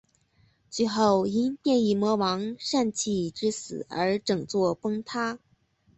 [0.67, 5.39] 最后因变异魔王膻气之死而整座崩塌了。